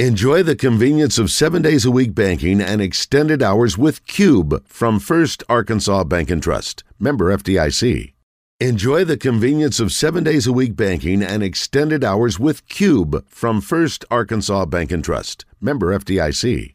[0.00, 4.98] Enjoy the convenience of seven days a week banking and extended hours with Cube from
[4.98, 6.82] First Arkansas Bank and Trust.
[6.98, 8.12] Member FDIC.
[8.58, 13.60] Enjoy the convenience of seven days a week banking and extended hours with Cube from
[13.60, 15.44] First Arkansas Bank and Trust.
[15.60, 16.74] Member FDIC.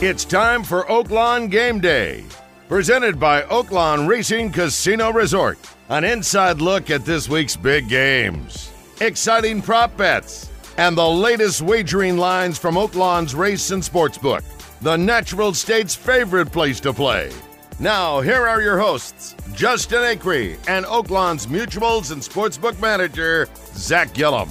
[0.00, 2.24] It's time for Oaklawn Game Day,
[2.66, 5.58] presented by Oaklawn Racing Casino Resort.
[5.90, 12.16] An inside look at this week's big games, exciting prop bets, and the latest wagering
[12.16, 14.44] lines from Oaklawn's Race and Sportsbook,
[14.82, 17.32] the natural state's favorite place to play.
[17.80, 24.48] Now, here are your hosts, Justin Acree and Oaklawn's Mutuals and Sportsbook Manager, Zach Gillum.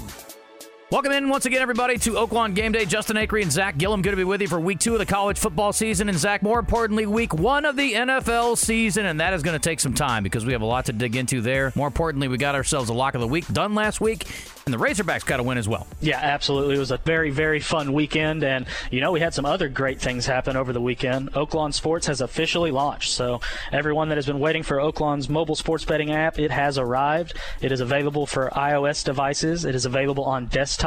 [0.92, 2.84] Welcome in once again, everybody, to Oaklawn Game Day.
[2.84, 5.06] Justin Acree and Zach Gillum, good to be with you for week two of the
[5.06, 6.10] college football season.
[6.10, 9.06] And Zach, more importantly, week one of the NFL season.
[9.06, 11.16] And that is going to take some time because we have a lot to dig
[11.16, 11.72] into there.
[11.76, 14.26] More importantly, we got ourselves a lock of the week done last week.
[14.66, 15.86] And the Razorbacks got a win as well.
[16.02, 16.76] Yeah, absolutely.
[16.76, 18.44] It was a very, very fun weekend.
[18.44, 21.34] And, you know, we had some other great things happen over the weekend.
[21.34, 23.12] Oaklawn Sports has officially launched.
[23.12, 27.34] So, everyone that has been waiting for Oaklawn's mobile sports betting app, it has arrived.
[27.62, 30.79] It is available for iOS devices, it is available on desktop.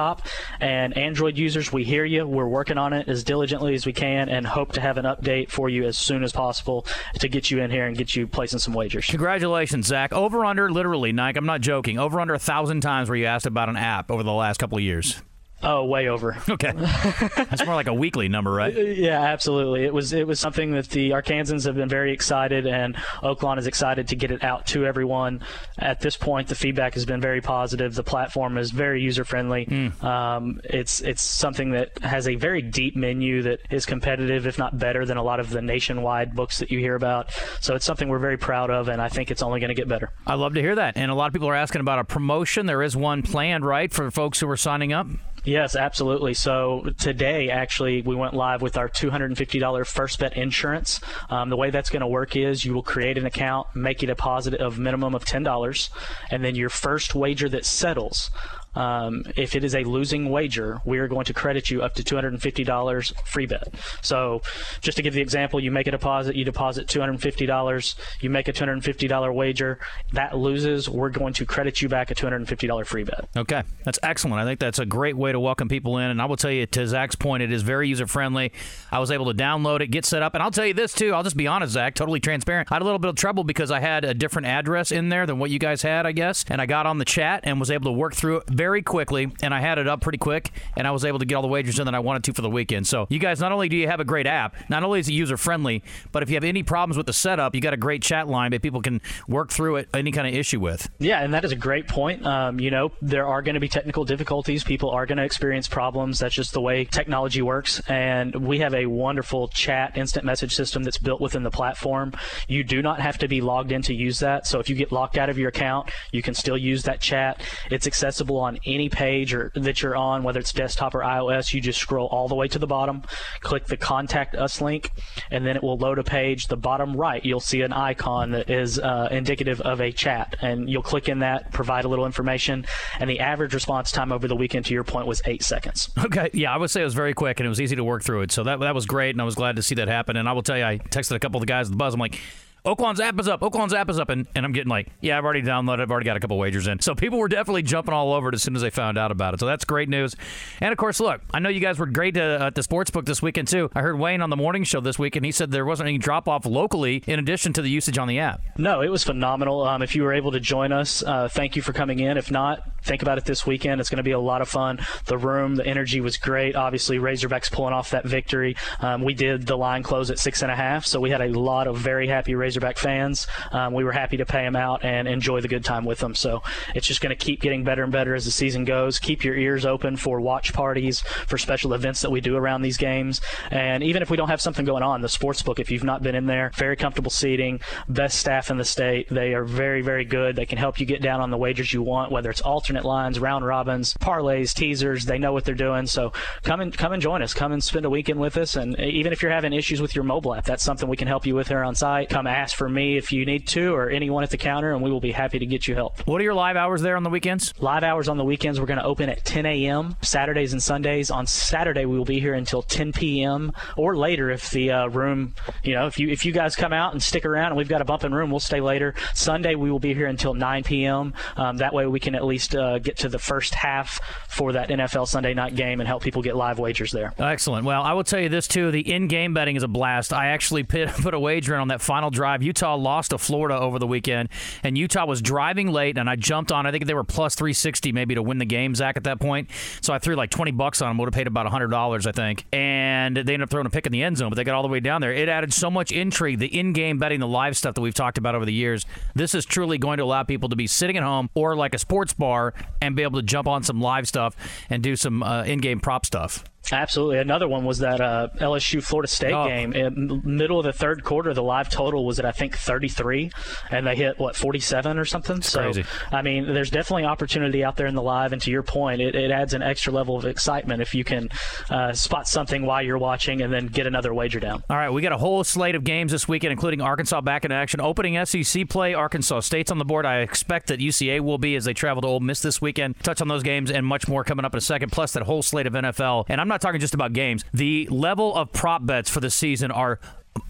[0.60, 2.26] And Android users, we hear you.
[2.26, 5.50] We're working on it as diligently as we can and hope to have an update
[5.50, 6.86] for you as soon as possible
[7.20, 9.06] to get you in here and get you placing some wagers.
[9.06, 10.12] Congratulations, Zach.
[10.12, 13.46] Over under, literally, Nike, I'm not joking, over under a thousand times where you asked
[13.46, 15.22] about an app over the last couple of years.
[15.62, 16.36] Oh, way over.
[16.52, 18.74] Okay, that's more like a weekly number, right?
[19.02, 19.84] Yeah, absolutely.
[19.84, 23.66] It was it was something that the Arkansans have been very excited, and Oaklawn is
[23.66, 25.40] excited to get it out to everyone.
[25.78, 27.94] At this point, the feedback has been very positive.
[27.94, 29.66] The platform is very user friendly.
[29.66, 30.02] Mm.
[30.04, 34.78] Um, it's it's something that has a very deep menu that is competitive, if not
[34.78, 37.30] better, than a lot of the nationwide books that you hear about.
[37.60, 39.88] So it's something we're very proud of, and I think it's only going to get
[39.88, 40.10] better.
[40.26, 40.96] I love to hear that.
[40.96, 42.66] And a lot of people are asking about a promotion.
[42.66, 45.06] There is one planned, right, for folks who are signing up.
[45.44, 46.34] Yes, absolutely.
[46.34, 51.00] So today, actually, we went live with our $250 first bet insurance.
[51.30, 54.06] Um, the way that's going to work is you will create an account, make a
[54.06, 55.90] deposit of minimum of $10,
[56.30, 58.30] and then your first wager that settles.
[58.74, 62.02] Um, if it is a losing wager, we are going to credit you up to
[62.02, 63.68] $250 free bet.
[64.00, 64.42] So,
[64.80, 68.52] just to give the example, you make a deposit, you deposit $250, you make a
[68.52, 69.78] $250 wager,
[70.12, 73.28] that loses, we're going to credit you back a $250 free bet.
[73.36, 74.40] Okay, that's excellent.
[74.40, 76.10] I think that's a great way to welcome people in.
[76.10, 78.52] And I will tell you, to Zach's point, it is very user friendly.
[78.90, 81.12] I was able to download it, get set up, and I'll tell you this too.
[81.12, 82.70] I'll just be honest, Zach, totally transparent.
[82.70, 85.26] I had a little bit of trouble because I had a different address in there
[85.26, 86.44] than what you guys had, I guess.
[86.48, 89.28] And I got on the chat and was able to work through it very quickly,
[89.42, 91.48] and I had it up pretty quick, and I was able to get all the
[91.48, 92.86] wagers in that I wanted to for the weekend.
[92.86, 95.14] So, you guys, not only do you have a great app, not only is it
[95.14, 98.02] user friendly, but if you have any problems with the setup, you got a great
[98.02, 100.88] chat line that people can work through it, any kind of issue with.
[101.00, 102.24] Yeah, and that is a great point.
[102.24, 104.62] Um, you know, there are going to be technical difficulties.
[104.62, 106.20] People are going to experience problems.
[106.20, 107.80] That's just the way technology works.
[107.88, 112.12] And we have a wonderful chat instant message system that's built within the platform.
[112.46, 114.46] You do not have to be logged in to use that.
[114.46, 117.40] So if you get locked out of your account, you can still use that chat.
[117.72, 121.52] It's accessible on any page or that you're on, whether it's desktop or iOS.
[121.52, 123.02] You just scroll all the way to the bottom,
[123.40, 124.90] click the contact us link,
[125.30, 126.48] and then it will load a page.
[126.48, 130.68] The bottom right, you'll see an icon that is uh, indicative of a chat, and
[130.68, 132.66] you'll click in that, provide a little information,
[132.98, 135.90] and the average response time over the weekend, to your point, was eight seconds.
[136.04, 138.02] Okay, yeah, I would say it was very quick and it was easy to work
[138.02, 138.32] through it.
[138.32, 140.16] So that that was great, and I was glad to see that happen.
[140.16, 141.94] And I will tell you, I texted a couple of the guys at the buzz.
[141.94, 142.20] I'm like.
[142.64, 143.40] Oaklawn's app is up.
[143.40, 145.80] Oaklawn's app is up, and, and I'm getting like, yeah, I've already downloaded.
[145.80, 146.78] I've already got a couple wagers in.
[146.78, 149.34] So people were definitely jumping all over it as soon as they found out about
[149.34, 149.40] it.
[149.40, 150.14] So that's great news.
[150.60, 153.04] And of course, look, I know you guys were great uh, at the sports book
[153.04, 153.68] this weekend too.
[153.74, 155.98] I heard Wayne on the morning show this week, and he said there wasn't any
[155.98, 158.40] drop off locally in addition to the usage on the app.
[158.56, 159.62] No, it was phenomenal.
[159.62, 162.16] Um, if you were able to join us, uh, thank you for coming in.
[162.16, 163.80] If not, think about it this weekend.
[163.80, 164.80] It's going to be a lot of fun.
[165.06, 166.56] The room, the energy was great.
[166.56, 168.56] Obviously, Razorbacks pulling off that victory.
[168.80, 171.28] Um, we did the line close at six and a half, so we had a
[171.28, 173.26] lot of very happy Razorback fans.
[173.50, 176.14] Um, we were happy to pay them out and enjoy the good time with them.
[176.14, 176.42] So
[176.74, 178.98] it's just going to keep getting better and better as the season goes.
[178.98, 182.76] Keep your ears open for watch parties, for special events that we do around these
[182.76, 183.20] games.
[183.50, 186.02] And even if we don't have something going on, the sports book, if you've not
[186.02, 189.08] been in there, very comfortable seating, best staff in the state.
[189.10, 190.36] They are very, very good.
[190.36, 192.88] They can help you get down on the wagers you want, whether it's alternate alternate
[192.88, 195.04] lines, round robins, parlays, teasers.
[195.04, 195.86] They know what they're doing.
[195.86, 197.34] So come and come and join us.
[197.34, 198.56] Come and spend a weekend with us.
[198.56, 201.26] And even if you're having issues with your mobile app, that's something we can help
[201.26, 202.08] you with here on site.
[202.08, 204.90] Come ask for me if you need to, or anyone at the counter, and we
[204.90, 206.00] will be happy to get you help.
[206.06, 207.52] What are your live hours there on the weekends?
[207.58, 208.58] Live hours on the weekends.
[208.58, 209.96] We're going to open at 10 a.m.
[210.00, 211.10] Saturdays and Sundays.
[211.10, 213.52] On Saturday, we will be here until 10 p.m.
[213.76, 216.92] or later if the uh, room, you know, if you if you guys come out
[216.92, 218.94] and stick around and we've got a bumping room, we'll stay later.
[219.14, 221.12] Sunday, we will be here until 9 p.m.
[221.36, 224.52] Um, that way, we can at least uh, Uh, get to the first half for
[224.52, 227.12] that NFL Sunday night game and help people get live wagers there.
[227.18, 227.64] Excellent.
[227.64, 230.12] Well, I will tell you this too: the in-game betting is a blast.
[230.12, 232.42] I actually put, a wager in on that final drive.
[232.42, 234.28] Utah lost to Florida over the weekend,
[234.62, 236.66] and Utah was driving late, and I jumped on.
[236.66, 239.50] I think they were plus 360 maybe to win the game, Zach, at that point.
[239.80, 240.98] So I threw like 20 bucks on them.
[240.98, 242.46] Would have paid about $100, I think.
[242.52, 244.62] And they ended up throwing a pick in the end zone, but they got all
[244.62, 245.12] the way down there.
[245.12, 246.38] It added so much intrigue.
[246.38, 248.86] The in-game betting, the live stuff that we've talked about over the years.
[249.14, 251.78] This is truly going to allow people to be sitting at home or like a
[251.78, 254.36] sports bar and be able to jump on some live stuff
[254.68, 256.44] and do some uh, in-game prop stuff.
[256.70, 257.18] Absolutely.
[257.18, 259.46] Another one was that uh, LSU Florida State oh.
[259.46, 259.72] game.
[259.72, 263.30] In middle of the third quarter, the live total was at I think 33,
[263.70, 265.38] and they hit what 47 or something.
[265.38, 265.84] It's so crazy.
[266.10, 268.32] I mean, there's definitely opportunity out there in the live.
[268.32, 271.28] And to your point, it, it adds an extra level of excitement if you can
[271.70, 274.62] uh, spot something while you're watching and then get another wager down.
[274.70, 277.52] All right, we got a whole slate of games this weekend, including Arkansas back in
[277.52, 278.94] action, opening SEC play.
[278.94, 280.06] Arkansas State's on the board.
[280.06, 282.98] I expect that UCA will be as they travel to Ole Miss this weekend.
[283.02, 284.92] Touch on those games and much more coming up in a second.
[284.92, 286.26] Plus that whole slate of NFL.
[286.28, 287.44] And I'm not talking just about games.
[287.52, 289.98] The level of prop bets for the season are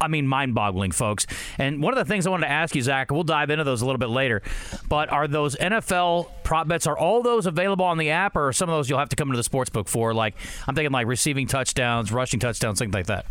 [0.01, 1.27] I mean, mind boggling, folks.
[1.59, 3.83] And one of the things I wanted to ask you, Zach, we'll dive into those
[3.83, 4.43] a little bit later,
[4.89, 8.69] but are those NFL prop bets, are all those available on the app, or some
[8.69, 10.15] of those you'll have to come to the sports book for?
[10.15, 10.35] Like,
[10.69, 13.27] I'm thinking like receiving touchdowns, rushing touchdowns, things like that.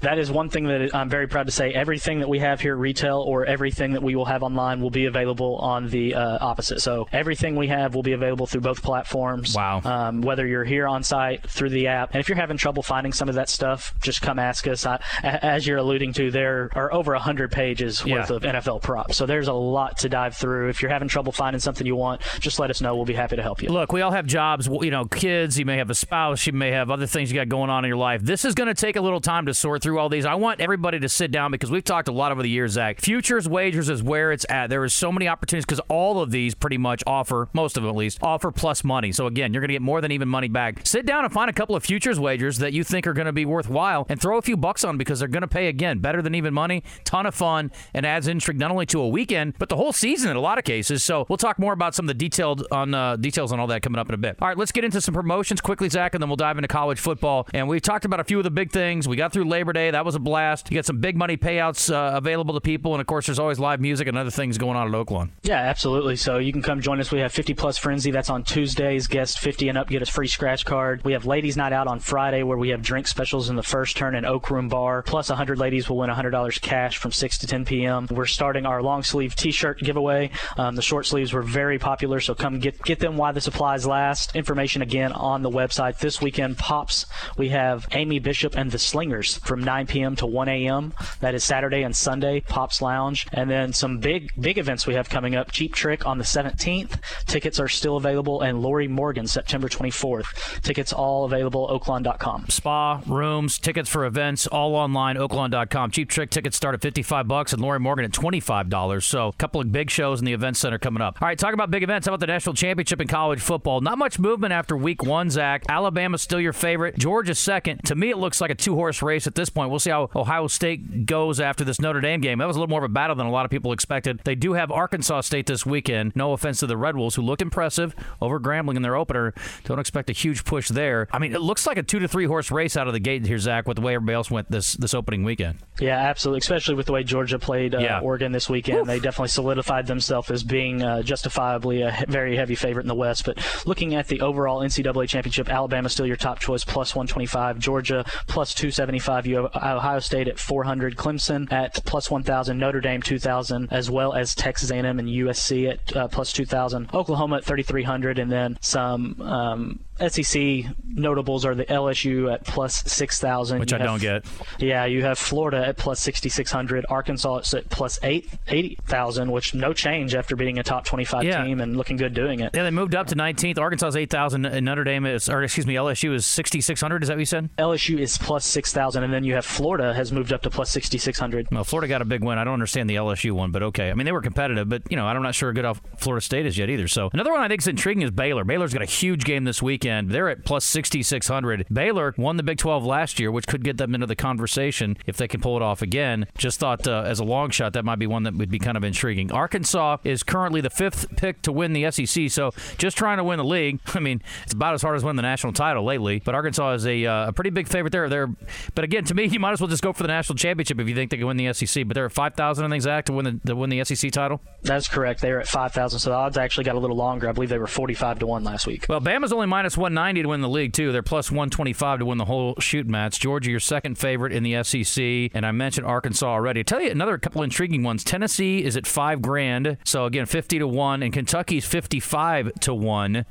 [0.00, 1.72] That is one thing that I'm very proud to say.
[1.72, 4.90] Everything that we have here at retail or everything that we will have online will
[4.90, 6.80] be available on the uh, opposite.
[6.80, 9.54] So everything we have will be available through both platforms.
[9.54, 9.80] Wow.
[9.84, 13.12] Um, whether you're here on site through the app, and if you're having trouble finding
[13.12, 14.86] some of that stuff, just come ask us.
[14.86, 18.16] I, as you're alluding to, there are over 100 pages yeah.
[18.16, 19.16] worth of NFL props.
[19.16, 20.68] So there's a lot to dive through.
[20.68, 22.94] If you're having trouble finding something you want, just let us know.
[22.96, 23.68] We'll be happy to help you.
[23.70, 26.70] Look, we all have jobs, you know, kids, you may have a spouse, you may
[26.70, 28.22] have other things you got going on in your life.
[28.22, 30.26] This is going to take a little time to sort through all these.
[30.26, 33.00] I want everybody to sit down because we've talked a lot over the years, Zach.
[33.00, 34.70] Futures wagers is where it's at.
[34.70, 37.90] There is so many opportunities because all of these pretty much offer, most of them
[37.90, 39.12] at least, offer plus money.
[39.12, 40.84] So again, you're going to get more than even money back.
[40.84, 43.32] Sit down and find a couple of futures wagers that you think are going to
[43.32, 46.20] be worthwhile and throw a few bucks on because they're going to pay again better
[46.20, 46.82] than even money.
[47.04, 50.28] Ton of fun and adds intrigue not only to a weekend but the whole season
[50.30, 51.04] in a lot of cases.
[51.04, 53.82] So we'll talk more about some of the detailed on uh, details on all that
[53.82, 54.38] coming up in a bit.
[54.42, 56.98] All right, let's get into some promotions quickly, Zach, and then we'll dive into college
[56.98, 57.46] football.
[57.54, 59.06] And we've talked about a few of the big things.
[59.06, 59.90] We got through Labor Day.
[59.90, 60.70] That was a blast.
[60.70, 63.58] You get some big money payouts uh, available to people, and of course, there's always
[63.58, 65.28] live music and other things going on at Oaklawn.
[65.42, 66.16] Yeah, absolutely.
[66.16, 67.12] So you can come join us.
[67.12, 68.10] We have 50 plus frenzy.
[68.10, 69.06] That's on Tuesdays.
[69.06, 71.04] Guests 50 and up get a free scratch card.
[71.04, 73.94] We have ladies' night out on Friday where we have drink specials in the first
[73.94, 75.02] turn in Oak Room Bar.
[75.02, 78.08] Plus, 100 ladies will win $100 cash from 6 to 10 p.m.
[78.10, 80.30] We're starting our long sleeve T-shirt giveaway.
[80.56, 83.86] Um, the short sleeves were very popular, so come get get them while the supplies
[83.86, 84.34] last.
[84.34, 85.98] Information again on the website.
[85.98, 87.04] This weekend, Pops,
[87.36, 90.16] we have Amy Bishop and the Slingers from 9 p.m.
[90.16, 90.92] to 1 a.m.
[91.20, 93.26] That is Saturday and Sunday, Pops Lounge.
[93.32, 95.52] And then some big, big events we have coming up.
[95.52, 96.98] Cheap Trick on the 17th.
[97.26, 98.40] Tickets are still available.
[98.42, 100.62] And Lorrie Morgan, September 24th.
[100.62, 102.46] Tickets all available, oaklawn.com.
[102.48, 105.90] Spa, rooms, tickets for events, all online, oaklawn.com.
[105.90, 109.02] Cheap Trick tickets start at 55 bucks and Lorrie Morgan at $25.
[109.02, 111.20] So a couple of big shows in the event center coming up.
[111.20, 112.06] All right, talk about big events.
[112.06, 113.80] How about the national championship in college football?
[113.80, 115.64] Not much movement after week one, Zach.
[115.68, 116.96] Alabama's still your favorite.
[116.98, 117.84] Georgia second.
[117.84, 119.70] To me, it looks like a two horse race at this point.
[119.70, 122.38] We'll see how Ohio State goes after this Notre Dame game.
[122.38, 124.20] That was a little more of a battle than a lot of people expected.
[124.24, 126.14] They do have Arkansas State this weekend.
[126.14, 129.32] No offense to the Red Wolves, who looked impressive over Grambling in their opener.
[129.64, 131.08] Don't expect a huge push there.
[131.12, 133.24] I mean, it looks like a two to three horse race out of the gate
[133.24, 135.58] here, Zach, with the way everybody else went this this opening weekend.
[135.80, 136.38] Yeah, absolutely.
[136.38, 138.00] Especially with the way Georgia played uh, yeah.
[138.00, 138.86] Oregon this weekend, Oof.
[138.86, 143.24] they definitely solidified themselves as being uh, justifiably a very heavy favorite in the West.
[143.24, 147.58] But looking at the overall NCAA championship, Alabama still your top choice, plus 125.
[147.58, 149.21] Georgia plus 275.
[149.26, 150.96] You have Ohio State at 400.
[150.96, 152.58] Clemson at plus 1,000.
[152.58, 156.90] Notre Dame 2,000, as well as Texas A&M and USC at uh, plus 2,000.
[156.94, 159.20] Oklahoma at 3,300, and then some.
[159.20, 163.58] Um, SEC notables are the LSU at plus 6,000.
[163.60, 164.24] Which You I have- don't get.
[164.58, 166.86] Yeah, you have Florida at plus 6,600.
[166.88, 171.44] Arkansas is at plus 8 80,000, which no change after being a top 25 Yeah.
[171.44, 172.50] team and looking good doing it.
[172.54, 173.58] Yeah, they moved up to 19th.
[173.58, 174.46] Arkansas is 8,000.
[174.46, 177.02] and Notre Dame is, or excuse me, LSU is 6,600.
[177.02, 177.48] Is that what you said?
[177.58, 181.48] LSU is plus 6,000, and then you have Florida has moved up to plus 6,600.
[181.50, 182.38] Well, Florida got a big win.
[182.38, 183.90] I don't understand the LSU one, but okay.
[183.90, 186.24] I mean, they were competitive, but you know, I'm not sure how good off Florida
[186.24, 186.88] State is yet either.
[186.88, 188.44] So another one I think is intriguing is Baylor.
[188.44, 189.91] Baylor's got a huge game this weekend.
[190.00, 191.66] They're at plus 6,600.
[191.72, 195.16] Baylor won the Big 12 last year, which could get them into the conversation if
[195.16, 196.26] they can pull it off again.
[196.36, 198.76] Just thought uh, as a long shot that might be one that would be kind
[198.76, 199.30] of intriguing.
[199.32, 203.38] Arkansas is currently the fifth pick to win the SEC, so just trying to win
[203.38, 203.80] the league.
[203.94, 206.20] I mean, it's about as hard as winning the national title lately.
[206.24, 208.08] But Arkansas is a, uh, a pretty big favorite there.
[208.08, 208.28] They're,
[208.74, 210.88] but again, to me, you might as well just go for the national championship if
[210.88, 211.86] you think they can win the SEC.
[211.86, 214.40] But they're at 5,000, I think, Zach, to win the, to win the SEC title.
[214.62, 215.20] That's correct.
[215.20, 217.28] They are at 5,000, so the odds actually got a little longer.
[217.28, 218.86] I believe they were 45 to 1 last week.
[218.88, 220.92] Well, Bama's only minus 190 to win the league, too.
[220.92, 223.20] They're plus 125 to win the whole shoot match.
[223.20, 225.30] Georgia, your second favorite in the SEC.
[225.34, 226.60] And I mentioned Arkansas already.
[226.60, 228.04] I tell you another couple intriguing ones.
[228.04, 229.76] Tennessee is at five grand.
[229.84, 231.02] So, again, 50 to 1.
[231.02, 233.26] And Kentucky's 55 to 1.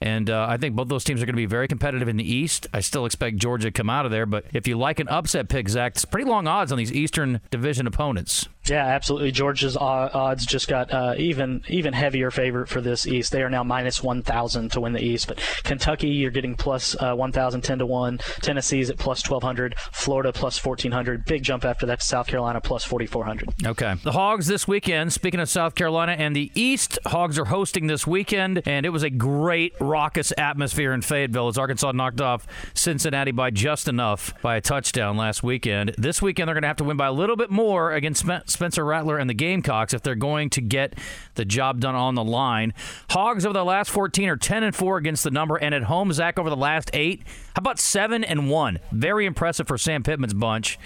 [0.00, 2.30] And uh, I think both those teams are going to be very competitive in the
[2.30, 2.66] East.
[2.74, 4.26] I still expect Georgia to come out of there.
[4.26, 7.40] But if you like an upset pick, Zach, it's pretty long odds on these Eastern
[7.50, 8.48] Division opponents.
[8.68, 9.30] Yeah, absolutely.
[9.32, 13.32] Georgia's odds just got uh, even even heavier favorite for this East.
[13.32, 15.28] They are now minus 1,000 to win the East.
[15.28, 18.18] But Kentucky, you're getting plus uh, 1,010 to 1.
[18.42, 19.74] Tennessee's at plus 1,200.
[19.92, 21.24] Florida plus 1,400.
[21.24, 23.48] Big jump after that South Carolina plus 4,400.
[23.66, 23.94] Okay.
[24.02, 28.06] The Hogs this weekend, speaking of South Carolina and the East, Hogs are hosting this
[28.06, 33.32] weekend, and it was a great, raucous atmosphere in Fayetteville as Arkansas knocked off Cincinnati
[33.32, 35.94] by just enough by a touchdown last weekend.
[35.98, 38.84] This weekend, they're going to have to win by a little bit more against Spencer
[38.84, 40.94] Rattler and the Gamecocks if they're going to get
[41.34, 42.72] the job done on the line.
[43.10, 46.12] Hogs over the last 14 are 10 and 4 against the number, and at home,
[46.12, 47.22] Zach, over the last eight,
[47.54, 48.78] how about 7 and 1?
[48.92, 50.78] Very impressive for Sam Pittman's bunch.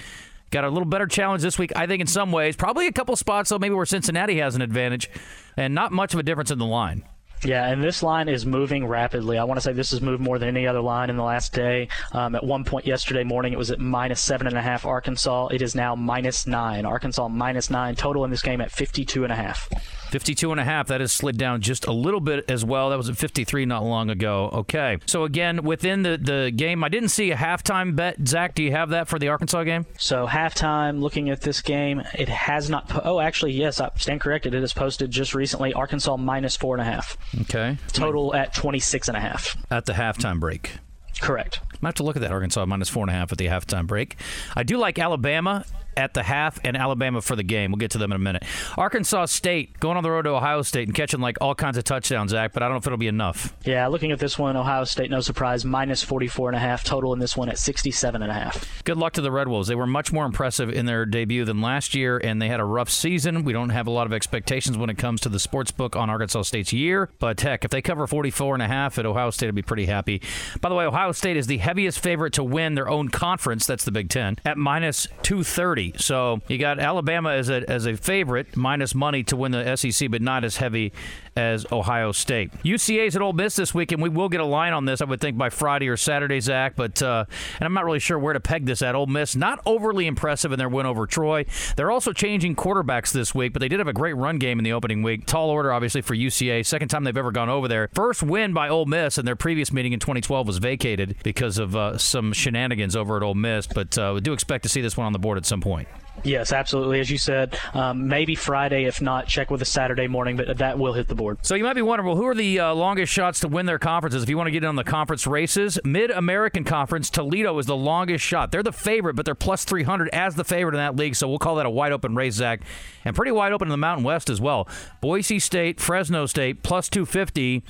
[0.51, 2.57] Got a little better challenge this week, I think, in some ways.
[2.57, 5.11] Probably a couple spots, though, maybe where Cincinnati has an advantage,
[5.57, 7.05] and not much of a difference in the line.
[7.45, 9.38] Yeah, and this line is moving rapidly.
[9.38, 11.52] I want to say this has moved more than any other line in the last
[11.52, 11.88] day.
[12.12, 15.49] Um, at one point yesterday morning, it was at minus seven and a half Arkansas.
[15.49, 16.85] It is now minus nine.
[16.85, 17.95] Arkansas minus nine.
[17.95, 19.68] Total in this game at 52 and a half.
[20.11, 20.88] 52 and a half.
[20.88, 22.90] That has slid down just a little bit as well.
[22.90, 24.50] That was at 53 not long ago.
[24.52, 24.99] Okay.
[25.07, 28.16] So again, within the, the game, I didn't see a halftime bet.
[28.26, 29.87] Zach, do you have that for the Arkansas game?
[29.99, 32.88] So halftime, looking at this game, it has not.
[32.88, 34.54] Po- oh, actually, yes, I stand corrected.
[34.54, 35.73] It is posted just recently.
[35.75, 37.16] Arkansas minus four and a half.
[37.43, 37.77] Okay.
[37.89, 39.57] Total at 26 and a half.
[39.71, 40.79] At the halftime break.
[41.21, 41.61] Correct.
[41.83, 43.87] I have to look at that Arkansas minus four and a half at the halftime
[43.87, 44.17] break.
[44.57, 45.65] I do like Alabama
[45.99, 47.73] at the half and Alabama for the game.
[47.73, 48.45] We'll get to them in a minute.
[48.76, 51.85] Arkansas State going on the road to Ohio State and catching like all kinds of
[51.85, 53.55] touchdowns, Zach, but I don't know if it'll be enough.
[53.64, 56.85] Yeah, looking at this one, Ohio State, no surprise, minus 44 and a half.
[56.85, 58.85] Total in this one at 67 and a half.
[58.85, 59.69] Good luck to the Red Wolves.
[59.69, 62.64] They were much more impressive in their debut than last year, and they had a
[62.64, 63.45] rough season.
[63.45, 66.09] We don't have a lot of expectations when it comes to the sports book on
[66.09, 69.49] Arkansas State's year, but heck, if they cover 44 and a half at Ohio State,
[69.49, 70.23] I'd be pretty happy.
[70.61, 73.67] By the way, Ohio State is the heaviest favorite to win their own conference.
[73.67, 75.88] That's the Big Ten at minus 230.
[75.97, 80.11] So you got Alabama as a as a favorite, minus money to win the SEC,
[80.11, 80.92] but not as heavy
[81.37, 82.53] as Ohio State.
[82.63, 85.05] UCA's at Ole Miss this week, and we will get a line on this, I
[85.05, 86.77] would think, by Friday or Saturday, Zach.
[86.77, 87.25] But uh,
[87.59, 88.95] and I'm not really sure where to peg this at.
[88.95, 91.45] Ole Miss not overly impressive in their win over Troy.
[91.77, 94.65] They're also changing quarterbacks this week, but they did have a great run game in
[94.65, 95.27] the opening week.
[95.27, 96.65] Tall order, obviously, for UCA.
[96.65, 97.89] Second time they've ever gone over there.
[97.95, 101.77] First win by Ole Miss, and their previous meeting in 2012 was vacated because of
[101.77, 103.67] uh, some shenanigans over at Ole Miss.
[103.67, 105.89] But uh, we do expect to see this one on the board at some point.
[106.25, 107.01] Yes, absolutely.
[107.01, 108.85] As you said, um, maybe Friday.
[108.85, 111.39] If not, check with a Saturday morning, but that will hit the board.
[111.43, 113.79] So you might be wondering, well, who are the uh, longest shots to win their
[113.79, 114.23] conferences?
[114.23, 117.67] If you want to get in on the conference races, Mid American Conference, Toledo is
[117.67, 118.51] the longest shot.
[118.51, 121.15] They're the favorite, but they're plus 300 as the favorite in that league.
[121.15, 122.61] So we'll call that a wide open race, Zach,
[123.05, 124.69] and pretty wide open in the Mountain West as well.
[125.01, 127.63] Boise State, Fresno State, plus 250.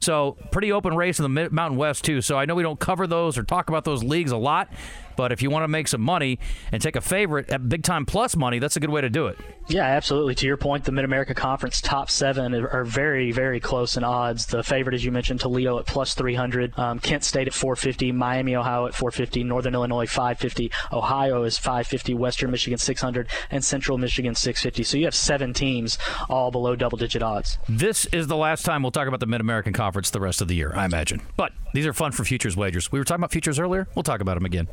[0.00, 2.22] So pretty open race in the Mountain West too.
[2.22, 4.72] So I know we don't cover those or talk about those leagues a lot,
[5.16, 6.38] but if you want to make some money
[6.72, 9.26] and take a favorite at big time plus money, that's a good way to do
[9.26, 9.38] it.
[9.68, 10.34] Yeah, absolutely.
[10.36, 14.46] To your point, the Mid America Conference top seven are very, very close in odds.
[14.46, 18.56] The favorite, as you mentioned, Toledo at plus 300, um, Kent State at 450, Miami,
[18.56, 24.34] Ohio at 450, Northern Illinois 550, Ohio is 550, Western Michigan 600, and Central Michigan
[24.34, 24.82] 650.
[24.82, 25.98] So you have seven teams
[26.28, 27.58] all below double digit odds.
[27.68, 30.48] This is the last time we'll talk about the Mid American Conference the rest of
[30.48, 31.22] the year, I imagine.
[31.36, 32.90] But these are fun for futures wagers.
[32.90, 33.86] We were talking about futures earlier.
[33.94, 34.68] We'll talk about them again.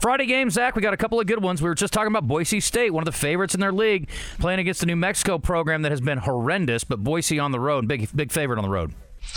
[0.00, 1.62] Friday game, Zach, we got a couple of good ones.
[1.62, 4.60] We were just talking about Boise State, one of the favorites in their league, playing
[4.60, 8.08] against the New Mexico program that has been horrendous, but Boise on the road, big
[8.14, 8.92] big favorite on the road.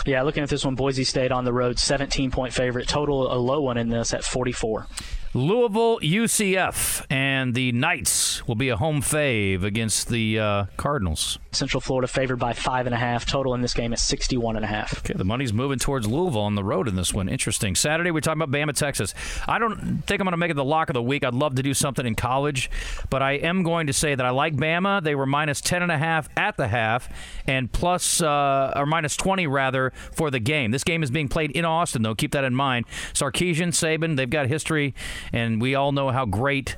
[0.06, 2.88] Yeah, looking at this one, Boise State on the road, 17 point favorite.
[2.88, 4.86] Total, a low one in this at 44.
[5.34, 11.38] Louisville UCF and the Knights will be a home fave against the uh, Cardinals.
[11.51, 13.25] Central Florida favored by five and a half.
[13.25, 15.00] Total in this game at 61 and a half.
[15.00, 17.27] Okay, the money's moving towards Louisville on the road in this one.
[17.27, 17.75] Interesting.
[17.75, 19.13] Saturday we're talking about Bama, Texas.
[19.48, 21.24] I don't think I'm going to make it the lock of the week.
[21.24, 22.69] I'd love to do something in college,
[23.10, 25.03] but I am going to say that I like Bama.
[25.03, 27.10] They were minus 10 and a half at the half,
[27.46, 30.72] and plus uh, or minus 20 rather for the game.
[30.72, 32.15] This game is being played in Austin, though.
[32.15, 32.86] Keep that in mind.
[33.13, 34.93] Sarkisian, Saban, they've got history
[35.34, 36.75] and we all know how great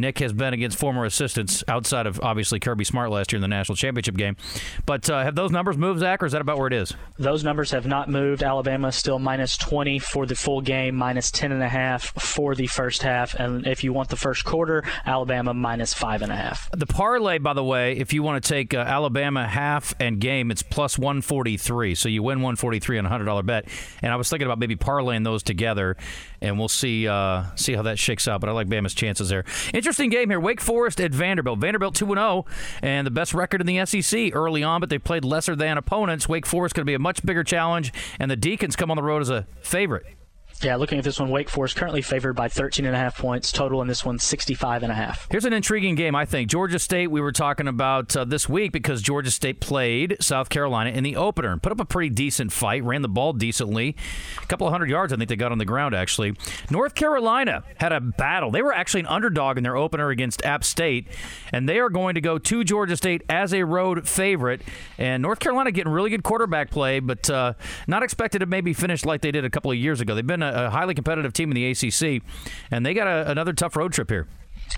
[0.00, 3.48] Nick has been against former assistants outside of obviously Kirby Smart last year in the
[3.48, 4.36] national championship game.
[4.86, 6.94] But uh, have those numbers moved, Zach, or is that about where it is?
[7.18, 8.42] Those numbers have not moved.
[8.42, 12.66] Alabama still minus 20 for the full game, minus 10 and a half for the
[12.66, 16.70] first half, and if you want the first quarter, Alabama minus five and a half.
[16.72, 20.50] The parlay, by the way, if you want to take uh, Alabama half and game,
[20.50, 21.94] it's plus 143.
[21.94, 23.66] So you win 143 on a hundred dollar bet.
[24.02, 25.96] And I was thinking about maybe parlaying those together,
[26.40, 28.40] and we'll see uh, see how that shakes out.
[28.40, 29.44] But I like Bama's chances there.
[29.90, 30.38] Interesting game here.
[30.38, 31.58] Wake Forest at Vanderbilt.
[31.58, 32.46] Vanderbilt 2 0
[32.80, 36.28] and the best record in the SEC early on, but they played lesser than opponents.
[36.28, 39.02] Wake Forest going to be a much bigger challenge, and the Deacons come on the
[39.02, 40.06] road as a favorite.
[40.62, 43.50] Yeah, looking at this one, Wake Forest currently favored by 13 and a half points
[43.50, 45.26] total in this one, 65 and a half.
[45.30, 46.50] Here's an intriguing game, I think.
[46.50, 50.90] Georgia State, we were talking about uh, this week because Georgia State played South Carolina
[50.90, 53.96] in the opener and put up a pretty decent fight, ran the ball decently.
[54.42, 56.36] A couple of hundred yards, I think they got on the ground, actually.
[56.70, 58.50] North Carolina had a battle.
[58.50, 61.08] They were actually an underdog in their opener against App State,
[61.54, 64.60] and they are going to go to Georgia State as a road favorite.
[64.98, 67.54] And North Carolina getting really good quarterback play, but uh,
[67.86, 70.14] not expected to maybe finish like they did a couple of years ago.
[70.14, 72.22] They've been a a, highly competitive team in the ACC,
[72.70, 74.26] and they got a, another tough road trip here.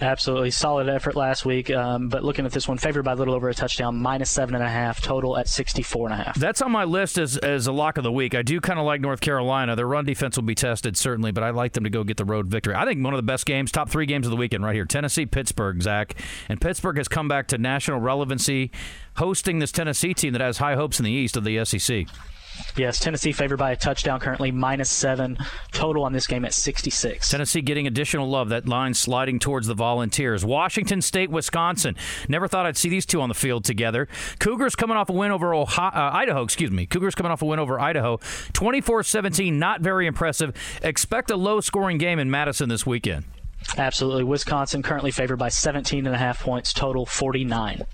[0.01, 3.35] Absolutely solid effort last week, um, but looking at this one, favored by a little
[3.35, 6.35] over a touchdown, minus seven and a half total at sixty-four and a half.
[6.37, 8.35] That's on my list as as a lock of the week.
[8.35, 9.77] I do kind of like North Carolina.
[9.77, 12.25] Their run defense will be tested certainly, but I like them to go get the
[12.25, 12.75] road victory.
[12.75, 14.87] I think one of the best games, top three games of the weekend, right here:
[14.87, 16.15] Tennessee, Pittsburgh, Zach,
[16.49, 18.71] and Pittsburgh has come back to national relevancy,
[19.17, 22.07] hosting this Tennessee team that has high hopes in the East of the SEC.
[22.77, 25.37] Yes, Tennessee favored by a touchdown, currently minus seven.
[25.73, 27.29] Total on this game at 66.
[27.29, 28.49] Tennessee getting additional love.
[28.49, 30.45] That line sliding towards the Volunteers.
[30.45, 31.97] Washington State, Wisconsin.
[32.29, 34.09] Never thought I'd see these two on the field together.
[34.39, 36.87] Cougars coming off a win over Ohio, uh, Idaho, excuse me.
[36.87, 38.19] Cougars coming off a win over Idaho.
[38.53, 40.55] 24 17, not very impressive.
[40.83, 43.25] Expect a low scoring game in Madison this weekend.
[43.77, 44.25] Absolutely.
[44.25, 47.87] Wisconsin currently favored by 17 and a half points, total 49.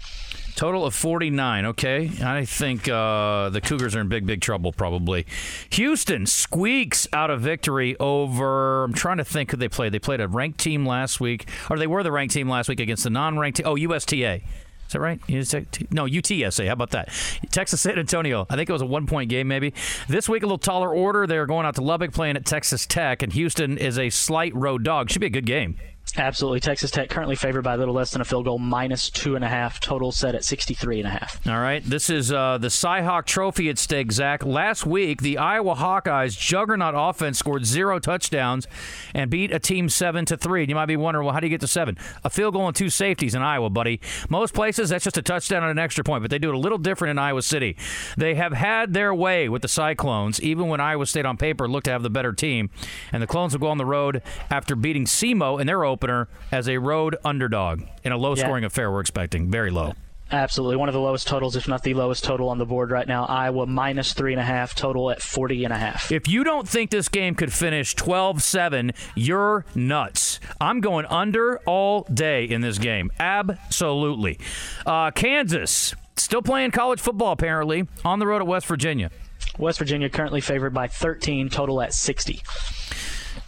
[0.57, 1.67] Total of 49.
[1.67, 2.11] Okay.
[2.23, 5.27] I think uh, the Cougars are in big, big trouble, probably.
[5.71, 8.85] Houston squeaks out a victory over.
[8.85, 9.93] I'm trying to think who they played.
[9.93, 12.81] They played a ranked team last week, or they were the ranked team last week
[12.81, 13.67] against the non ranked team.
[13.67, 14.41] Oh, USTA.
[14.89, 15.21] Is that right?
[15.29, 16.67] No, UTSA.
[16.67, 17.11] How about that?
[17.51, 18.47] Texas San Antonio.
[18.49, 19.75] I think it was a one point game, maybe.
[20.09, 21.27] This week, a little taller order.
[21.27, 24.85] They're going out to Lubbock, playing at Texas Tech, and Houston is a slight road
[24.85, 25.11] dog.
[25.11, 25.77] Should be a good game.
[26.17, 26.61] Absolutely.
[26.61, 29.45] Texas Tech currently favored by a little less than a field goal, minus two and
[29.45, 29.81] a half.
[29.81, 31.47] Total set at 63 and a half.
[31.47, 31.83] All right.
[31.85, 34.45] This is uh, the Cyhawk Trophy at stake, Zach.
[34.45, 38.67] Last week, the Iowa Hawkeyes juggernaut offense scored zero touchdowns
[39.15, 40.63] and beat a team seven to three.
[40.63, 41.97] And you might be wondering, well, how do you get to seven?
[42.25, 44.01] A field goal and two safeties in Iowa, buddy.
[44.29, 46.59] Most places, that's just a touchdown and an extra point, but they do it a
[46.59, 47.77] little different in Iowa City.
[48.17, 51.85] They have had their way with the Cyclones, even when Iowa State on paper looked
[51.85, 52.71] to have the better team.
[53.13, 56.69] And the Clones will go on the road after beating SEMO in their opener as
[56.69, 58.69] a road underdog in a low scoring yeah.
[58.69, 59.51] affair we're expecting.
[59.51, 59.95] Very low.
[60.31, 60.77] Absolutely.
[60.77, 63.25] One of the lowest totals, if not the lowest total on the board right now.
[63.25, 66.13] Iowa minus three and a half, total at 40 and a half.
[66.13, 70.39] If you don't think this game could finish 12 7, you're nuts.
[70.61, 73.11] I'm going under all day in this game.
[73.19, 74.39] Absolutely.
[74.85, 79.11] Uh, Kansas, still playing college football, apparently, on the road at West Virginia.
[79.59, 82.43] West Virginia currently favored by 13, total at 60.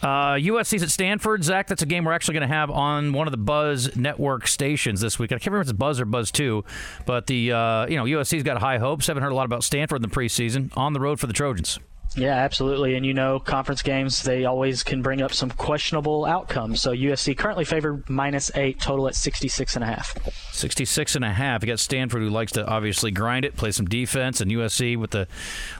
[0.01, 1.43] Uh, USC's at Stanford.
[1.43, 4.47] Zach, that's a game we're actually going to have on one of the Buzz Network
[4.47, 5.31] stations this week.
[5.31, 6.63] I can't remember if it's Buzz or Buzz Two,
[7.05, 9.07] but the uh, you know USC's got high hopes.
[9.07, 10.75] Haven't heard a lot about Stanford in the preseason.
[10.77, 11.79] On the road for the Trojans.
[12.15, 12.95] Yeah, absolutely.
[12.95, 16.81] And you know, conference games, they always can bring up some questionable outcomes.
[16.81, 20.17] So USC currently favored minus eight, total at 66 and a half.
[20.51, 21.63] 66 and a half.
[21.63, 25.11] You got Stanford who likes to obviously grind it, play some defense, and USC with
[25.11, 25.27] the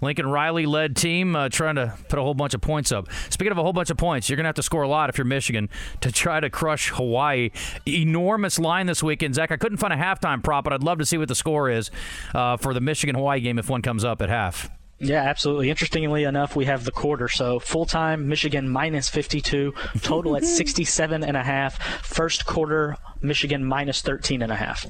[0.02, 3.10] Lincoln Riley led team uh, trying to put a whole bunch of points up.
[3.30, 5.10] Speaking of a whole bunch of points, you're going to have to score a lot
[5.10, 7.50] if you're Michigan to try to crush Hawaii.
[7.86, 9.36] Enormous line this weekend.
[9.36, 11.70] Zach, I couldn't find a halftime prop, but I'd love to see what the score
[11.70, 11.92] is
[12.34, 14.70] uh, for the Michigan Hawaii game if one comes up at half.
[15.02, 15.72] Yeah, absolutely.
[15.72, 17.28] Interestingly enough, we have the quarter.
[17.28, 21.82] So full time, Michigan minus 52, total at 67 and a half.
[22.06, 24.86] First quarter, Michigan minus 13 and a half.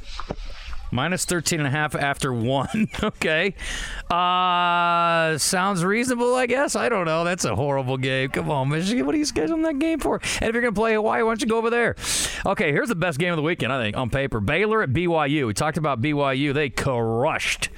[0.93, 2.89] Minus 13 and a half after one.
[3.03, 3.55] okay.
[4.09, 6.75] Uh, sounds reasonable, I guess.
[6.75, 7.23] I don't know.
[7.23, 8.29] That's a horrible game.
[8.31, 9.05] Come on, Michigan.
[9.05, 10.15] What are you scheduling that game for?
[10.41, 11.95] And if you're going to play Hawaii, why don't you go over there?
[12.45, 14.41] Okay, here's the best game of the weekend, I think, on paper.
[14.41, 15.47] Baylor at BYU.
[15.47, 16.53] We talked about BYU.
[16.53, 17.69] They crushed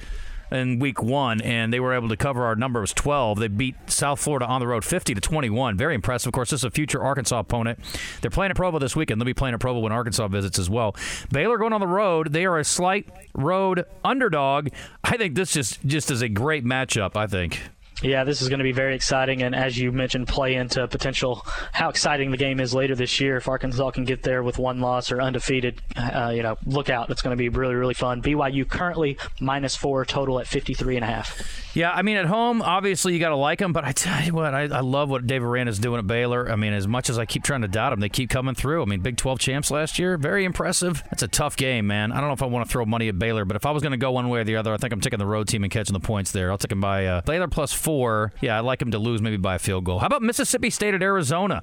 [0.54, 3.38] in week one, and they were able to cover our number was 12.
[3.38, 5.76] They beat South Florida on the road 50 to 21.
[5.76, 6.28] Very impressive.
[6.28, 7.78] Of course, this is a future Arkansas opponent.
[8.20, 9.20] They're playing at Provo this weekend.
[9.20, 10.94] They'll be playing at Provo when Arkansas visits as well.
[11.30, 12.32] Baylor going on the road.
[12.32, 14.68] They are a slight road underdog.
[15.02, 17.16] I think this just just is a great matchup.
[17.16, 17.60] I think.
[18.04, 21.46] Yeah, this is going to be very exciting, and as you mentioned, play into potential
[21.72, 23.38] how exciting the game is later this year.
[23.38, 27.08] If Arkansas can get there with one loss or undefeated, uh, you know, look out.
[27.08, 28.20] It's going to be really, really fun.
[28.20, 31.64] BYU currently minus four total at 53 and a half.
[31.74, 34.34] Yeah, I mean, at home, obviously you got to like them, but I tell you
[34.34, 36.50] what, I, I love what Dave is doing at Baylor.
[36.50, 38.82] I mean, as much as I keep trying to doubt them, they keep coming through.
[38.82, 41.02] I mean, Big 12 champs last year, very impressive.
[41.10, 42.12] That's a tough game, man.
[42.12, 43.82] I don't know if I want to throw money at Baylor, but if I was
[43.82, 45.64] going to go one way or the other, I think I'm taking the road team
[45.64, 46.50] and catching the points there.
[46.52, 47.93] I'll take them by uh, Baylor plus four.
[48.40, 49.98] Yeah, I'd like them to lose maybe by a field goal.
[49.98, 51.62] How about Mississippi State at Arizona?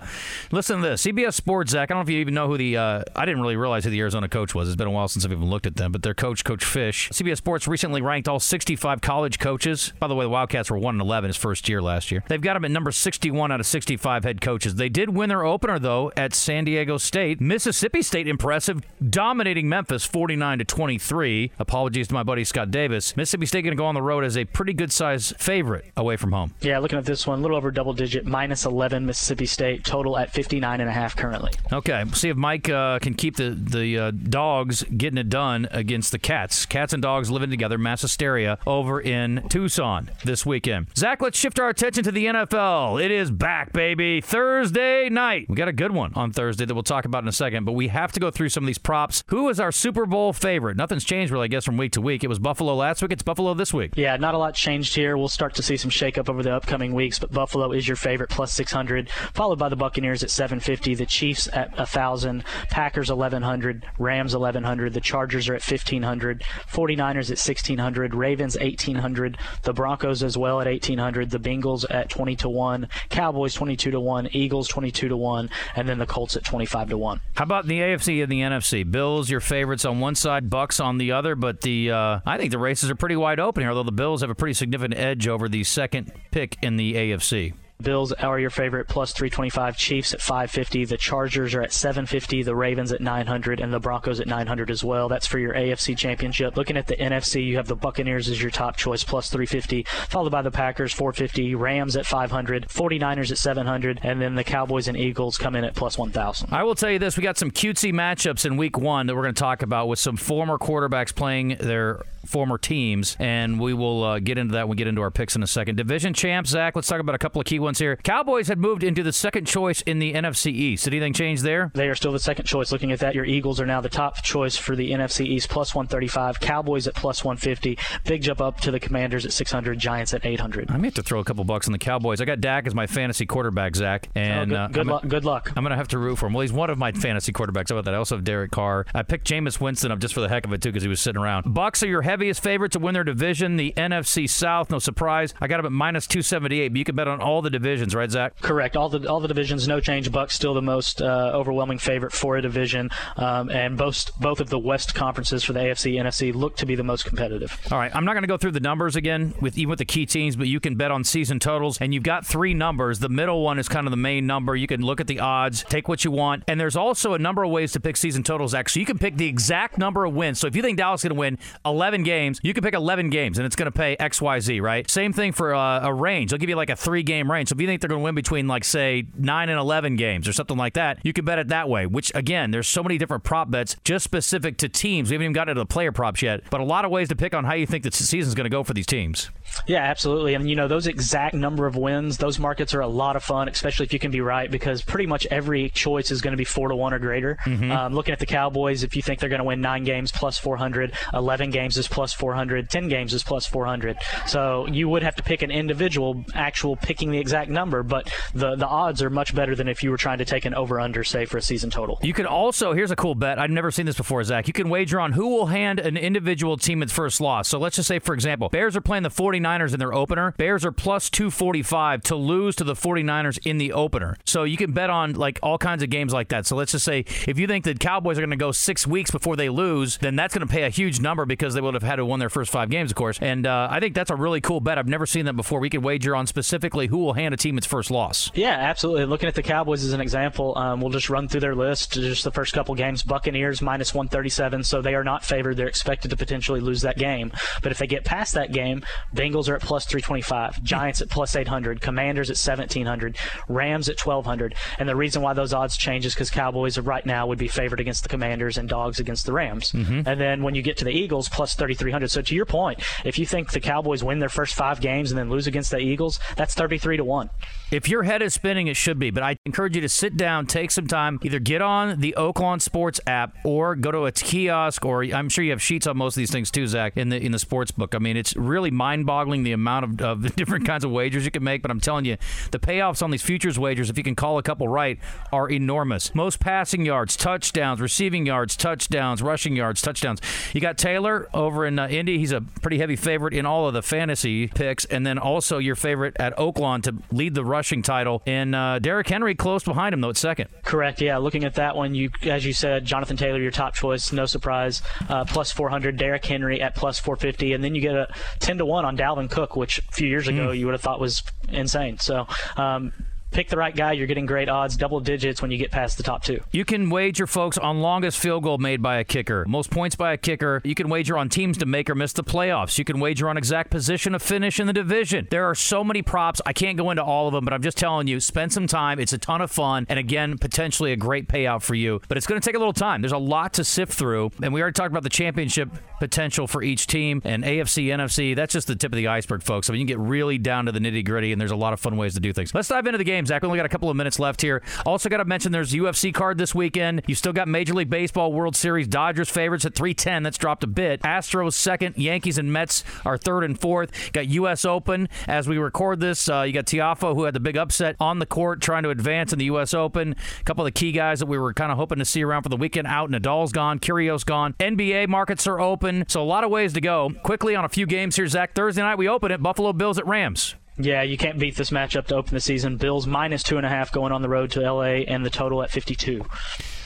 [0.51, 1.03] Listen to this.
[1.03, 1.89] CBS Sports, Zach.
[1.89, 2.77] I don't know if you even know who the.
[2.77, 4.67] Uh, I didn't really realize who the Arizona coach was.
[4.67, 7.09] It's been a while since I've even looked at them, but their coach, Coach Fisch.
[7.11, 9.93] CBS Sports recently ranked all 65 college coaches.
[9.99, 12.23] By the way, the Wildcats were 1 and 11 his first year last year.
[12.27, 14.75] They've got him at number 61 out of 65 head coaches.
[14.75, 17.41] They did win their opener though at San Diego State.
[17.41, 21.51] Mississippi State impressive, dominating Memphis 49 to 23.
[21.59, 23.15] Apologies to my buddy Scott Davis.
[23.15, 26.10] Mississippi State going to go on the road as a pretty good size favorite away
[26.17, 26.53] from home.
[26.61, 30.17] Yeah, looking at this one, a little over double digit, minus 11 Mississippi State, total
[30.17, 31.51] at 59 and a half currently.
[31.71, 36.11] Okay, see if Mike uh, can keep the the uh, dogs getting it done against
[36.11, 36.65] the cats.
[36.65, 40.87] Cats and dogs living together, mass hysteria over in Tucson this weekend.
[40.95, 43.03] Zach, let's shift our attention to the NFL.
[43.03, 44.21] It is back, baby.
[44.21, 45.47] Thursday night.
[45.49, 47.73] We got a good one on Thursday that we'll talk about in a second, but
[47.73, 49.23] we have to go through some of these props.
[49.27, 50.77] Who is our Super Bowl favorite?
[50.77, 52.23] Nothing's changed really, I guess, from week to week.
[52.23, 53.11] It was Buffalo last week.
[53.11, 53.93] It's Buffalo this week.
[53.95, 55.17] Yeah, not a lot changed here.
[55.17, 58.29] We'll start to see some shakeup over the upcoming weeks, but Buffalo is your favorite,
[58.29, 64.35] plus 600, followed by the Buccaneers at 750, the Chiefs at 1,000, Packers 1,100, Rams
[64.35, 70.59] 1,100, the Chargers are at 1,500, 49ers at 1,600, Ravens 1,800, the Broncos as well
[70.59, 71.01] at 1,800.
[71.01, 75.49] 1800, the Bengals at 20 to 1, Cowboys 22 to 1, Eagles 22 to 1,
[75.75, 77.21] and then the Colts at 25 to 1.
[77.35, 78.89] How about the AFC and the NFC?
[78.89, 82.51] Bills your favorites on one side, Bucks on the other, but the uh, I think
[82.51, 85.27] the races are pretty wide open here, although the Bills have a pretty significant edge
[85.27, 85.90] over the second
[86.31, 87.53] pick in the AFC.
[87.81, 89.77] Bills are your favorite plus 325.
[89.77, 90.85] Chiefs at 550.
[90.85, 92.43] The Chargers are at 750.
[92.43, 95.09] The Ravens at 900 and the Broncos at 900 as well.
[95.09, 96.55] That's for your AFC championship.
[96.55, 100.31] Looking at the NFC, you have the Buccaneers as your top choice plus 350, followed
[100.31, 104.97] by the Packers 450, Rams at 500, 49ers at 700, and then the Cowboys and
[104.97, 106.53] Eagles come in at plus 1000.
[106.53, 109.23] I will tell you this, we got some cutesy matchups in week 1 that we're
[109.23, 114.03] going to talk about with some former quarterbacks playing their former teams, and we will
[114.03, 115.75] uh, get into that when we get into our picks in a second.
[115.75, 117.95] Division champs, Zach, let's talk about a couple of key ones here.
[117.97, 120.85] Cowboys had moved into the second choice in the NFC East.
[120.85, 121.71] Did anything change there?
[121.73, 122.71] They are still the second choice.
[122.71, 125.75] Looking at that, your Eagles are now the top choice for the NFC East, plus
[125.75, 126.39] 135.
[126.39, 127.77] Cowboys at plus 150.
[128.05, 129.79] Big jump up to the Commanders at 600.
[129.79, 130.71] Giants at 800.
[130.71, 132.21] I may have to throw a couple bucks on the Cowboys.
[132.21, 135.25] I got Dak as my fantasy quarterback, Zach, and oh, good, good, uh, luck, good
[135.25, 135.51] luck.
[135.55, 136.33] I'm going to have to root for him.
[136.33, 137.69] Well, he's one of my fantasy quarterbacks.
[137.69, 137.93] How about that?
[137.93, 138.85] I also have Derek Carr.
[138.93, 141.01] I picked Jameis Winston up just for the heck of it too because he was
[141.01, 141.53] sitting around.
[141.53, 144.69] Bucks are your heaviest favorite to win their division, the NFC South.
[144.69, 145.33] No surprise.
[145.39, 148.11] I got them at minus 278, but you can bet on all the divisions, right,
[148.11, 148.37] Zach?
[148.41, 148.75] Correct.
[148.75, 150.11] All the all the divisions, no change.
[150.11, 154.49] Bucks still the most uh, overwhelming favorite for a division, um, and both both of
[154.49, 157.57] the West conferences for the AFC, NFC look to be the most competitive.
[157.71, 159.85] All right, I'm not going to go through the numbers again with even with the
[159.85, 162.99] key teams, but you can bet on season totals, and you've got three numbers.
[162.99, 164.53] The middle one is kind of the main number.
[164.53, 167.43] You can look at the odds, take what you want, and there's also a number
[167.43, 168.53] of ways to pick season totals.
[168.53, 170.39] Actually, So you can pick the exact number of wins.
[170.39, 173.09] So if you think Dallas is going to win 11 games, you can pick 11
[173.09, 174.59] games, and it's going to pay X, Y, Z.
[174.59, 174.89] Right?
[174.89, 176.31] Same thing for uh, a range.
[176.31, 177.49] They'll give you like a three game range.
[177.49, 180.27] So if you think they're going to win between like say nine and 11 games
[180.27, 181.85] or something like that, you can bet it that way.
[181.85, 185.09] Which again, there's so many different prop bets just specific to teams.
[185.09, 187.15] We haven't even gotten into the player props yet, but a lot of ways to
[187.15, 189.29] pick on how you think the season's going to go for these teams.
[189.67, 190.33] Yeah, absolutely.
[190.33, 193.47] And you know, those exact number of wins, those markets are a lot of fun,
[193.47, 196.45] especially if you can be right, because pretty much every choice is going to be
[196.45, 197.37] four to one or greater.
[197.45, 197.71] Mm-hmm.
[197.71, 200.37] Um, looking at the Cowboys, if you think they're going to win nine games plus
[200.37, 203.97] 400, 11 games is plus 400, 10 games is plus 400.
[204.27, 208.55] So you would have to pick an individual, actual picking the exact number, but the
[208.55, 211.03] the odds are much better than if you were trying to take an over under
[211.03, 211.99] say for a season total.
[212.01, 213.37] You can also here's a cool bet.
[213.39, 214.47] I've never seen this before, Zach.
[214.47, 217.47] You can wager on who will hand an individual team its first loss.
[217.47, 220.33] So let's just say, for example, Bears are playing the 49ers in their opener.
[220.37, 224.17] Bears are plus 245 to lose to the 49ers in the opener.
[224.25, 226.45] So you can bet on like all kinds of games like that.
[226.45, 229.11] So let's just say if you think that Cowboys are going to go six weeks
[229.11, 231.80] before they lose, then that's going to pay a huge number because they would have
[231.81, 233.17] had to win their first five games, of course.
[233.21, 234.77] And uh, I think that's a really cool bet.
[234.77, 235.59] I've never seen that before.
[235.59, 238.31] We could wager on specifically who will hand a team its first loss.
[238.33, 239.05] Yeah, absolutely.
[239.05, 241.93] Looking at the Cowboys as an example, um, we'll just run through their list.
[241.93, 245.57] Just the first couple games, Buccaneers minus 137, so they are not favored.
[245.57, 247.31] They're expected to potentially lose that game.
[247.61, 248.83] But if they get past that game,
[249.15, 253.17] Bengals are at plus 325, Giants at plus 800, Commanders at 1700,
[253.47, 254.55] Rams at 1200.
[254.79, 257.79] And the reason why those odds change is because Cowboys right now would be favored
[257.79, 259.71] against the Commanders and dogs against the Rams.
[259.71, 260.01] Mm-hmm.
[260.05, 262.09] And then when you get to the Eagles, plus 3300.
[262.09, 265.17] So to your point, if you think the Cowboys win their first five games and
[265.17, 267.29] then lose against the Eagles, that's 33 to 1.
[267.71, 269.11] If your head is spinning, it should be.
[269.11, 272.61] But I encourage you to sit down, take some time, either get on the Oaklawn
[272.61, 276.15] Sports app or go to a kiosk, or I'm sure you have sheets on most
[276.15, 277.95] of these things too, Zach, in the in the sports book.
[277.95, 281.43] I mean, it's really mind-boggling the amount of, of different kinds of wagers you can
[281.43, 281.61] make.
[281.61, 282.17] But I'm telling you,
[282.51, 284.99] the payoffs on these futures wagers, if you can call a couple right,
[285.31, 286.13] are enormous.
[286.13, 290.19] Most passing yards, touchdowns, receiving yards, touchdowns, rushing yards, touchdowns.
[290.53, 292.17] You got Taylor over in uh, Indy.
[292.17, 295.75] He's a pretty heavy favorite in all of the fantasy picks, and then also your
[295.75, 298.21] favorite at Oaklawn to lead the rushing title.
[298.25, 300.49] And uh, Derrick Henry close behind him though at second.
[300.63, 301.01] Correct.
[301.01, 301.17] Yeah.
[301.17, 304.81] Looking at that one, you as you said, Jonathan Taylor, your top choice, no surprise,
[305.09, 305.97] uh, plus 400.
[305.97, 308.07] Derrick Henry at plus 450, and then you get a
[308.39, 310.57] 10 to one on Dalvin Cook, which a few years ago mm.
[310.57, 311.97] you would have thought was insane.
[311.99, 312.27] So.
[312.57, 312.93] Um,
[313.31, 316.03] pick the right guy, you're getting great odds, double digits when you get past the
[316.03, 316.39] top two.
[316.51, 320.13] You can wager, folks, on longest field goal made by a kicker, most points by
[320.13, 320.61] a kicker.
[320.63, 322.77] You can wager on teams to make or miss the playoffs.
[322.77, 325.27] You can wager on exact position of finish in the division.
[325.31, 326.41] There are so many props.
[326.45, 328.99] I can't go into all of them, but I'm just telling you, spend some time.
[328.99, 332.01] It's a ton of fun, and again, potentially a great payout for you.
[332.07, 333.01] But it's going to take a little time.
[333.01, 336.63] There's a lot to sift through, and we already talked about the championship potential for
[336.63, 338.35] each team and AFC, NFC.
[338.35, 339.69] That's just the tip of the iceberg, folks.
[339.69, 341.73] I mean, you can get really down to the nitty gritty, and there's a lot
[341.73, 342.53] of fun ways to do things.
[342.53, 343.41] Let's dive into the game game, Zach.
[343.41, 344.61] We only got a couple of minutes left here.
[344.85, 347.03] Also, got to mention there's UFC card this weekend.
[347.07, 348.87] You still got Major League Baseball World Series.
[348.87, 350.23] Dodgers favorites at 310.
[350.23, 351.01] That's dropped a bit.
[351.01, 351.97] Astros second.
[351.97, 354.11] Yankees and Mets are third and fourth.
[354.13, 354.65] Got U.S.
[354.65, 356.27] Open as we record this.
[356.27, 359.31] Uh, you got Tiafoe who had the big upset on the court trying to advance
[359.33, 359.73] in the U.S.
[359.73, 360.15] Open.
[360.39, 362.43] A couple of the key guys that we were kind of hoping to see around
[362.43, 363.09] for the weekend out.
[363.09, 363.79] Nadal's gone.
[363.79, 364.53] Kyrgios gone.
[364.59, 366.05] NBA markets are open.
[366.07, 367.11] So a lot of ways to go.
[367.23, 368.55] Quickly on a few games here, Zach.
[368.55, 369.41] Thursday night we open it.
[369.41, 370.55] Buffalo Bills at Rams.
[370.77, 372.77] Yeah, you can't beat this matchup to open the season.
[372.77, 375.61] Bills minus two and a half going on the road to LA, and the total
[375.63, 376.23] at 52.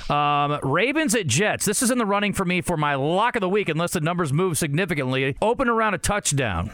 [0.10, 1.66] Um, Ravens at Jets.
[1.66, 4.02] This is in the running for me for my lock of the week, unless the
[4.02, 5.36] numbers move significantly.
[5.42, 6.72] Open around a touchdown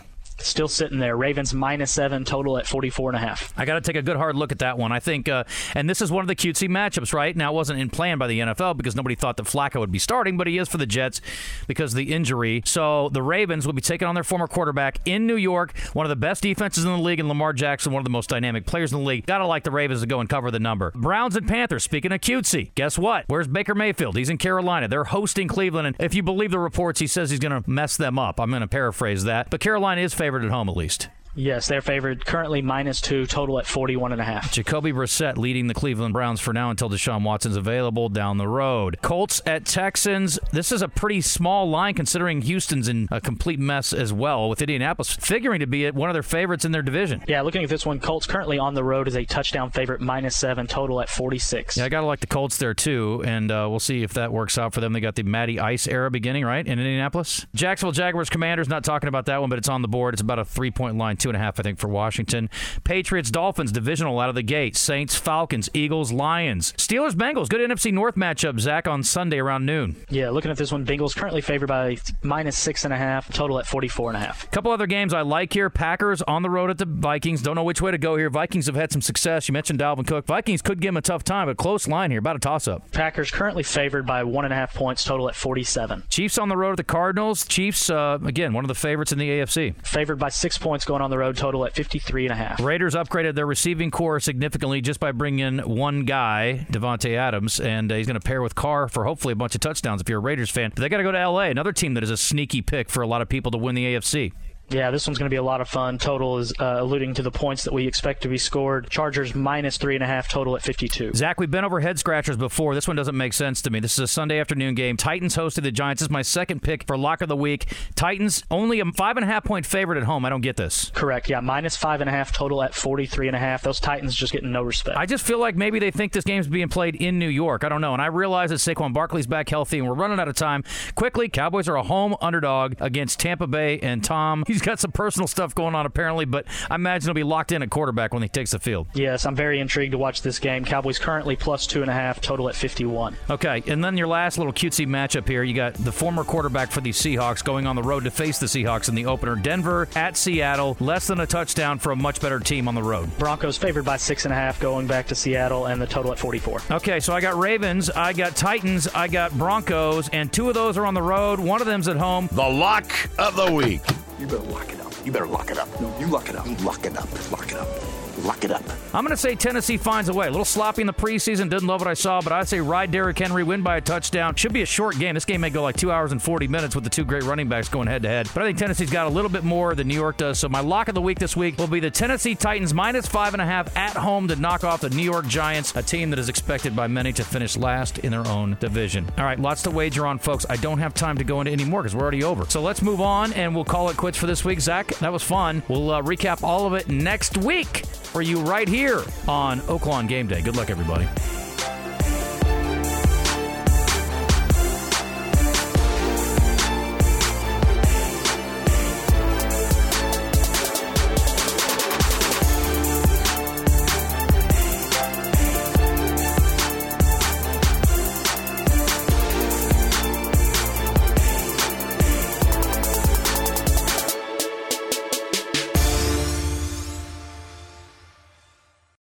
[0.48, 1.16] still sitting there.
[1.16, 3.54] Ravens minus seven, total at 44 and a half.
[3.58, 4.92] I got to take a good hard look at that one.
[4.92, 5.44] I think, uh,
[5.76, 7.36] and this is one of the cutesy matchups, right?
[7.36, 10.00] Now, it wasn't in plan by the NFL because nobody thought that Flacco would be
[10.00, 11.22] starting, but he is for the Jets
[11.68, 12.62] because of the injury.
[12.66, 16.10] So the Ravens will be taking on their former quarterback in New York, one of
[16.10, 18.92] the best defenses in the league, and Lamar Jackson, one of the most dynamic players
[18.92, 19.26] in the league.
[19.26, 20.92] Got to like the Ravens to go and cover the number.
[20.96, 23.26] Browns and Panthers, speaking of cutesy, guess what?
[23.28, 24.16] Where's Baker Mayfield?
[24.18, 24.88] He's in Carolina.
[24.88, 27.98] They're hosting Cleveland, and if you believe the reports, he says he's going to mess
[27.98, 28.40] them up.
[28.40, 29.50] I'm going to paraphrase that.
[29.50, 31.10] But Carolina is favored at home at least.
[31.36, 34.52] Yes, they're favored currently minus two, total at 41 and a half.
[34.52, 38.98] Jacoby Brissett leading the Cleveland Browns for now until Deshaun Watson's available down the road.
[39.02, 40.38] Colts at Texans.
[40.52, 44.62] This is a pretty small line considering Houston's in a complete mess as well, with
[44.62, 47.24] Indianapolis figuring to be one of their favorites in their division.
[47.28, 50.36] Yeah, looking at this one, Colts currently on the road is a touchdown favorite, minus
[50.36, 51.78] seven, total at 46.
[51.78, 54.34] Yeah, I got to like the Colts there too, and uh, we'll see if that
[54.34, 54.92] works out for them.
[54.92, 57.46] They got the Matty Ice era beginning, right, in Indianapolis?
[57.56, 60.14] Jacksonville Jaguars Commanders, not talking about that one, but it's on the board.
[60.14, 62.50] It's about a three point line two and a half, I think, for Washington.
[62.84, 64.76] Patriots, Dolphins, divisional out of the gate.
[64.76, 66.74] Saints, Falcons, Eagles, Lions.
[66.74, 67.50] Steelers, Bengals.
[67.50, 69.96] Good NFC North matchup, Zach, on Sunday around noon.
[70.10, 73.60] Yeah, looking at this one, Bengals currently favored by minus six and a half, total
[73.60, 74.50] at 44 and a half.
[74.52, 75.70] Couple other games I like here.
[75.70, 77.42] Packers on the road at the Vikings.
[77.42, 78.30] Don't know which way to go here.
[78.30, 79.48] Vikings have had some success.
[79.48, 80.26] You mentioned Dalvin Cook.
[80.26, 82.92] Vikings could give him a tough time, but close line here, about a toss up.
[82.92, 86.04] Packers currently favored by one and a half points, total at 47.
[86.10, 87.46] Chiefs on the road at the Cardinals.
[87.46, 89.76] Chiefs, uh, again, one of the favorites in the AFC.
[89.86, 92.60] Favored by six points going on the road, total at 53 and a half.
[92.60, 97.92] Raiders upgraded their receiving corps significantly just by bringing in one guy, Davante Adams, and
[97.92, 100.20] uh, he's going to pair with Carr for hopefully a bunch of touchdowns if you're
[100.20, 100.72] a Raiders fan.
[100.74, 103.04] But they got to go to LA, another team that is a sneaky pick for
[103.04, 104.34] a lot of people to win the AFC.
[104.74, 105.98] Yeah, this one's going to be a lot of fun.
[105.98, 108.90] Total is uh, alluding to the points that we expect to be scored.
[108.90, 111.14] Chargers minus three and a half total at 52.
[111.14, 112.74] Zach, we've been over head scratchers before.
[112.74, 113.80] This one doesn't make sense to me.
[113.80, 114.98] This is a Sunday afternoon game.
[114.98, 116.02] Titans hosted the Giants.
[116.02, 117.74] This is my second pick for lock of the week.
[117.96, 120.26] Titans only a five and a half point favorite at home.
[120.26, 120.90] I don't get this.
[120.94, 121.30] Correct.
[121.30, 123.64] Yeah, minus five and a half total at 43 and a half.
[123.64, 124.98] Those Titans just getting no respect.
[124.98, 127.64] I just feel like maybe they think this game's being played in New York.
[127.64, 127.94] I don't know.
[127.94, 130.64] And I realize that Saquon Barkley's back healthy and we're running out of time.
[130.96, 134.44] Quickly, Cowboys are a home underdog against Tampa Bay and Tom.
[134.48, 137.62] He's got some personal stuff going on apparently, but I imagine he'll be locked in
[137.62, 138.88] at quarterback when he takes the field.
[138.94, 140.66] Yes, I'm very intrigued to watch this game.
[140.66, 143.16] Cowboys currently plus two and a half, total at 51.
[143.30, 145.44] Okay, and then your last little cutesy matchup here.
[145.44, 148.46] You got the former quarterback for the Seahawks going on the road to face the
[148.46, 149.36] Seahawks in the opener.
[149.36, 153.10] Denver at Seattle, less than a touchdown for a much better team on the road.
[153.18, 156.20] Broncos favored by six and a half going back to Seattle, and the total at
[156.20, 156.62] 44.
[156.72, 160.78] Okay, so I got Ravens, I got Titans, I got Broncos, and two of those
[160.78, 161.40] are on the road.
[161.40, 162.30] One of them's at home.
[162.32, 163.82] The lock of the week.
[164.22, 164.94] You better lock it up.
[165.04, 165.82] You better lock it up.
[165.82, 166.46] No, you lock it up.
[166.46, 167.32] You lock it up.
[167.32, 168.01] Lock it up.
[168.24, 168.64] Lock it up.
[168.94, 170.28] I'm going to say Tennessee finds a way.
[170.28, 171.50] A little sloppy in the preseason.
[171.50, 174.36] Didn't love what I saw, but I'd say ride Derrick Henry, win by a touchdown.
[174.36, 175.16] Should be a short game.
[175.16, 177.50] This game may go like two hours and 40 minutes with the two great running
[177.50, 178.30] backs going head to head.
[178.34, 180.38] But I think Tennessee's got a little bit more than New York does.
[180.38, 183.34] So my lock of the week this week will be the Tennessee Titans minus five
[183.34, 186.20] and a half at home to knock off the New York Giants, a team that
[186.20, 189.08] is expected by many to finish last in their own division.
[189.18, 190.46] All right, lots to wager on, folks.
[190.48, 192.46] I don't have time to go into any more because we're already over.
[192.50, 194.60] So let's move on and we'll call it quits for this week.
[194.60, 195.64] Zach, that was fun.
[195.68, 200.28] We'll uh, recap all of it next week for you right here on Oaklawn Game
[200.28, 200.42] Day.
[200.42, 201.08] Good luck, everybody.